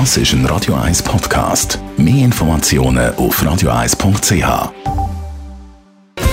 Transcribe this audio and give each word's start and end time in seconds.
Das 0.00 0.16
ist 0.16 0.32
ein 0.32 0.44
Radio 0.46 0.74
1 0.74 1.04
Podcast. 1.04 1.78
Mehr 1.96 2.24
Informationen 2.24 3.14
auf 3.14 3.40
radio1.ch. 3.40 4.72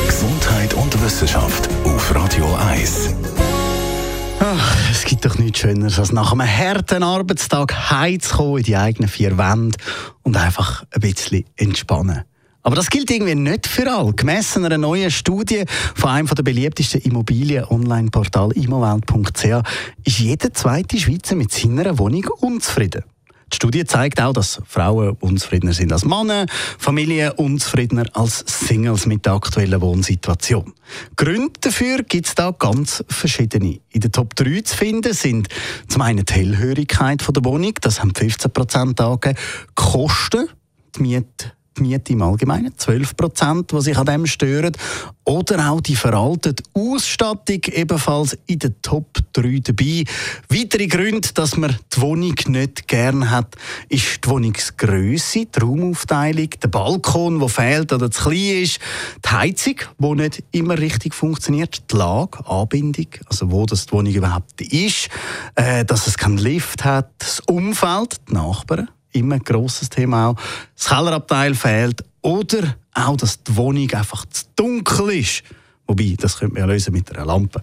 Gesundheit 0.08 0.74
und 0.74 1.03
Wissenschaft 1.03 1.69
auf 1.83 2.16
Radio 2.16 2.55
1. 2.55 3.13
Ach, 4.39 4.77
es 4.89 5.05
gibt 5.05 5.24
doch 5.25 5.37
nichts 5.37 5.59
Schöneres, 5.59 6.00
als 6.00 6.11
nach 6.11 6.32
einem 6.32 6.47
harten 6.47 7.03
Arbeitstag 7.03 7.92
heimzukommen 7.92 8.58
in 8.58 8.64
die 8.64 8.78
eigenen 8.78 9.08
vier 9.08 9.38
Wände 9.38 9.78
und 10.23 10.36
einfach 10.36 10.84
ein 10.89 11.02
bisschen 11.02 11.46
entspannen. 11.55 12.23
Aber 12.64 12.75
das 12.75 12.89
gilt 12.89 13.12
irgendwie 13.12 13.36
nicht 13.36 13.68
für 13.68 13.88
alle. 13.91 14.14
Gemessen 14.14 14.66
einer 14.66 14.80
neuen 14.80 15.12
Studie 15.12 15.66
von 15.93 16.09
einem 16.09 16.28
der 16.28 16.41
beliebtesten 16.41 17.02
Immobilien-Online-Portal 17.02 18.54
immowelt.ch 18.54 19.46
ist 20.04 20.18
jeder 20.18 20.52
zweite 20.52 20.98
Schweizer 20.98 21.36
mit 21.36 21.52
seiner 21.52 22.00
Wohnung 22.00 22.25
unzufrieden. 22.39 23.04
Die 23.52 23.58
Studie 23.58 23.86
zeigt 23.86 24.22
auch, 24.22 24.34
dass 24.34 24.62
Frauen 24.66 25.18
unzufriedener 25.20 25.73
sind 25.73 25.92
als 25.92 26.05
Männer, 26.05 26.46
Familien 26.78 27.32
unzufriedener 27.32 28.05
als 28.14 28.44
Singles 28.48 29.05
mit 29.05 29.26
der 29.26 29.34
aktuellen 29.34 29.82
Wohnsituation. 29.82 30.73
Gründe 31.16 31.54
dafür 31.59 32.04
gibt 32.04 32.28
es 32.28 32.36
da 32.36 32.52
ganz 32.52 33.04
verschiedene. 33.09 33.80
In 33.90 34.02
den 34.02 34.12
Top 34.12 34.36
3 34.36 34.62
zu 34.62 34.78
finden 34.78 35.14
sind 35.14 35.50
zum 35.88 36.02
einen 36.02 36.26
die 36.26 36.34
Hellhörigkeit 36.34 37.22
der 37.28 37.45
Wohnung, 37.45 37.73
das 37.82 38.00
haben 38.00 38.12
15% 38.12 39.02
angegeben, 39.02 39.38
Kosten, 39.76 40.48
die 40.95 41.02
Miete 41.02 41.54
die 41.77 41.84
Miete 41.84 42.13
im 42.13 42.21
Allgemeinen, 42.21 42.77
12 42.77 43.16
Prozent, 43.16 43.71
die 43.71 43.81
sich 43.81 43.98
an 43.98 44.05
dem 44.05 44.25
stören. 44.25 44.73
Oder 45.23 45.70
auch 45.70 45.81
die 45.81 45.95
veraltete 45.95 46.63
Ausstattung, 46.73 47.61
ebenfalls 47.71 48.38
in 48.47 48.59
den 48.59 48.75
Top 48.81 49.20
3 49.34 49.59
dabei. 49.63 50.03
Weitere 50.49 50.88
Gründe, 50.88 51.30
dass 51.34 51.55
man 51.57 51.77
die 51.95 52.02
Wohnung 52.02 52.35
nicht 52.47 52.88
gern 52.88 53.30
hat, 53.30 53.55
ist 53.88 54.25
die 54.25 54.30
Wohnungsgröße, 54.30 55.45
die 55.45 55.59
Raumaufteilung, 55.59 56.50
der 56.61 56.67
Balkon, 56.67 57.39
der 57.39 57.50
fehlt 57.50 57.94
oder 57.94 58.09
zu 58.09 58.23
klein 58.23 58.63
ist, 58.63 58.80
die 59.23 59.30
Heizung, 59.30 59.75
die 60.00 60.16
nicht 60.16 60.44
immer 60.52 60.78
richtig 60.78 61.13
funktioniert, 61.13 61.83
die 61.91 61.95
Lage, 61.95 62.45
Anbindung, 62.47 63.08
also 63.28 63.52
wo 63.52 63.66
das 63.66 63.85
die 63.85 63.94
Wohnung 63.94 64.13
überhaupt 64.13 64.59
ist, 64.61 65.09
äh, 65.56 65.85
dass 65.85 66.08
es 66.08 66.17
keinen 66.17 66.39
Lift 66.39 66.83
hat, 66.83 67.11
das 67.19 67.39
Umfeld, 67.41 68.19
die 68.28 68.33
Nachbarn, 68.33 68.89
immer 69.12 69.36
ein 69.36 69.44
grosses 69.44 69.90
Thema 69.90 70.30
auch. 70.30 70.36
Das 70.76 70.88
Kellerabteil 70.88 71.56
fehlt 71.56 72.04
oder 72.22 72.76
auch, 72.94 73.18
dass 73.18 73.44
die 73.44 73.56
Wohnung 73.56 73.90
einfach 73.92 74.26
zu 74.26 74.45
dunkel 74.56 75.12
ist. 75.12 75.44
Wobei, 75.92 76.16
das 76.18 76.38
könnte 76.38 76.53
man 76.53 76.62
ja 76.62 76.73
lösen 76.73 76.94
mit 76.94 77.14
einer 77.14 77.26
Lampe. 77.26 77.62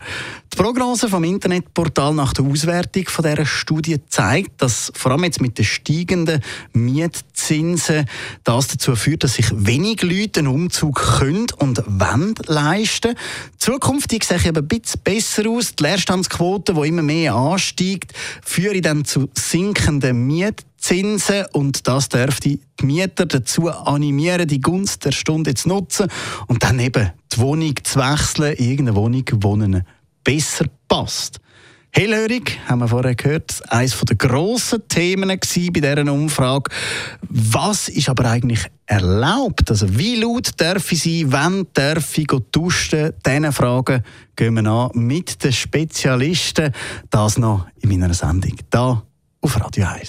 Die 0.53 0.57
Prognose 0.59 1.09
vom 1.09 1.25
Internetportal 1.25 2.13
nach 2.13 2.35
der 2.35 2.45
Auswertung 2.45 3.07
von 3.07 3.25
dieser 3.25 3.47
Studie 3.47 3.97
zeigt, 4.07 4.61
dass 4.61 4.93
vor 4.95 5.13
allem 5.13 5.25
jetzt 5.25 5.41
mit 5.41 5.57
den 5.57 5.65
steigenden 5.65 6.43
Mietzinsen 6.75 8.05
das 8.45 8.69
dazu 8.69 8.97
führt, 8.97 9.25
dass 9.25 9.35
sich 9.35 9.47
wenig 9.55 10.03
Leute 10.03 10.41
einen 10.41 10.49
Umzug 10.49 10.97
können 11.21 11.47
und 11.57 11.83
wollen 11.87 12.35
leisten. 12.45 13.15
Zukünftig 13.57 14.25
sehe 14.25 14.37
ich 14.37 14.49
aber 14.49 14.61
ein 14.61 14.69
bisschen 14.69 15.01
besser 15.03 15.49
aus. 15.49 15.75
Die 15.75 15.85
Leerstandsquote, 15.85 16.75
die 16.75 16.89
immer 16.89 17.03
mehr 17.03 17.35
ansteigt, 17.35 18.13
führt 18.45 18.85
dann 18.85 19.07
zu 19.07 19.31
sinkenden 19.33 20.27
Mietzinsen. 20.27 20.69
Zinsen 20.79 21.45
und 21.53 21.87
das 21.87 22.09
dürfte 22.09 22.49
die 22.49 22.61
Mieter 22.83 23.27
dazu 23.27 23.69
animieren, 23.69 24.49
die 24.49 24.61
Gunst 24.61 25.05
der 25.05 25.13
Stunde 25.13 25.55
zu 25.55 25.69
nutzen 25.69 26.09
und 26.47 26.63
dann 26.63 26.79
eben 26.79 27.11
die 27.33 27.39
Wohnung 27.39 27.75
zu 27.83 27.99
wechseln, 27.99 28.55
irgendeine 28.57 28.95
Wohnung, 28.95 29.25
die 29.25 29.47
ihnen 29.47 29.83
besser 30.25 30.67
passt. 30.87 31.41
Hellhörig, 31.91 32.59
haben 32.67 32.81
wir 32.81 32.89
vorher 32.89 33.15
gehört, 33.15 33.61
eines 33.71 33.99
der 33.99 34.17
grossen 34.17 34.87
Themen 34.89 35.29
bei 35.29 35.81
dieser 35.81 36.13
Umfrage. 36.13 36.71
Was 37.29 37.89
ist 37.89 38.09
aber 38.09 38.27
eigentlich 38.27 38.61
erlaubt? 38.87 39.71
Also 39.71 39.99
wie 39.99 40.17
laut 40.17 40.51
darf 40.59 40.93
ich 40.93 41.03
sein, 41.03 41.33
wann 41.33 41.67
darf 41.73 42.17
ich 42.19 42.29
duschen? 42.53 43.15
Diese 43.27 43.53
Fragen 43.53 44.03
gehen 44.37 44.55
wir 44.55 44.71
an 44.71 44.91
mit 44.95 45.43
den 45.43 45.53
Spezialisten. 45.53 46.73
Das 47.11 47.39
noch 47.39 47.67
in 47.81 47.89
meiner 47.89 48.15
Sendung, 48.15 48.55
hier 48.71 49.03
auf 49.41 49.61
Radio 49.61 49.87
1. 49.87 50.09